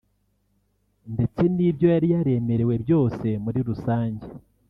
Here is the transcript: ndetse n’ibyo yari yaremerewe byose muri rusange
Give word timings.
ndetse 1.13 1.41
n’ibyo 1.55 1.87
yari 1.93 2.07
yaremerewe 2.15 2.73
byose 2.83 3.27
muri 3.43 3.59
rusange 3.67 4.25